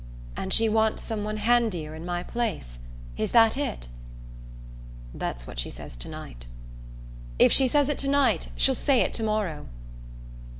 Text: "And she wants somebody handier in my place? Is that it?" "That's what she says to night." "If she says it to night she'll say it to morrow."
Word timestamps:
"And 0.35 0.51
she 0.51 0.67
wants 0.67 1.03
somebody 1.03 1.37
handier 1.37 1.93
in 1.93 2.07
my 2.07 2.23
place? 2.23 2.79
Is 3.17 3.29
that 3.33 3.55
it?" 3.55 3.87
"That's 5.13 5.45
what 5.45 5.59
she 5.59 5.69
says 5.69 5.95
to 5.97 6.09
night." 6.09 6.47
"If 7.37 7.51
she 7.51 7.67
says 7.67 7.87
it 7.87 7.99
to 7.99 8.09
night 8.09 8.47
she'll 8.55 8.73
say 8.73 9.01
it 9.01 9.13
to 9.13 9.23
morrow." 9.23 9.67